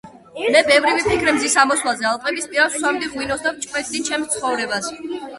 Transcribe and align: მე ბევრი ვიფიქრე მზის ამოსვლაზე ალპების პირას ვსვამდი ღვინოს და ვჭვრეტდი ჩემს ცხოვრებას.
მე 0.53 0.61
ბევრი 0.67 0.93
ვიფიქრე 0.99 1.33
მზის 1.33 1.57
ამოსვლაზე 1.63 2.07
ალპების 2.11 2.47
პირას 2.53 2.77
ვსვამდი 2.77 3.09
ღვინოს 3.11 3.43
და 3.43 3.51
ვჭვრეტდი 3.59 4.01
ჩემს 4.09 4.33
ცხოვრებას. 4.37 4.89